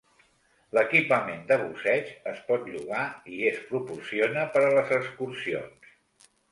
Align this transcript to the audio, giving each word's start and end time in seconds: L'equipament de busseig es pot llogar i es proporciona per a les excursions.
L'equipament 0.77 1.43
de 1.51 1.57
busseig 1.65 2.09
es 2.33 2.41
pot 2.49 2.65
llogar 2.73 3.05
i 3.35 3.41
es 3.53 3.63
proporciona 3.69 4.49
per 4.57 4.69
a 4.71 4.75
les 4.81 4.97
excursions. 5.03 5.97